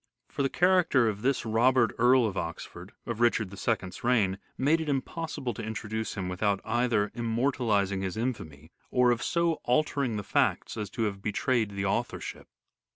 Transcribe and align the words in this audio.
For 0.29 0.41
the 0.41 0.49
character 0.49 1.07
of 1.07 1.21
this 1.21 1.45
Robert, 1.45 1.93
Earl 1.99 2.25
of 2.25 2.35
Oxford, 2.35 2.93
of 3.05 3.19
Richard 3.19 3.53
II's 3.53 4.03
reign, 4.03 4.39
made 4.57 4.81
it 4.81 4.89
impossible 4.89 5.53
to 5.53 5.61
introduce 5.63 6.15
him 6.15 6.27
without 6.27 6.59
either 6.65 7.11
immortalizing 7.13 8.01
his 8.01 8.17
infamy 8.17 8.71
or 8.89 9.11
of 9.11 9.21
so 9.21 9.59
altering 9.63 10.17
the 10.17 10.23
facts 10.23 10.75
as 10.75 10.89
to 10.89 11.03
have 11.03 11.21
betrayed 11.21 11.69
the 11.75 11.85
authorship. 11.85 12.47